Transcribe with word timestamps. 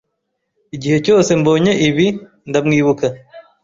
Igihe 0.75 0.97
cyose 1.05 1.29
mbonye 1.39 1.71
ibi, 1.87 2.07
ndamwibuka. 2.49 3.05